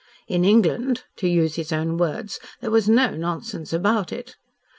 [0.27, 4.35] "In England," to use his own words, "there was no nonsense about it."